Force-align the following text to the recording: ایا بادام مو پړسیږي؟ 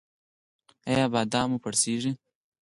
ایا 0.89 1.05
بادام 1.13 1.47
مو 1.51 1.57
پړسیږي؟ 1.63 2.11